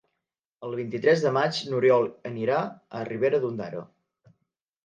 [0.67, 2.57] El vint-i-tres de maig n'Oriol anirà
[3.01, 3.85] a Ribera d'Ondara.